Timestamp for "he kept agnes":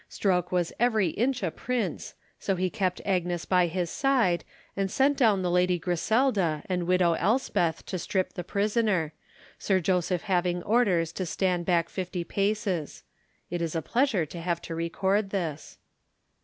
2.55-3.45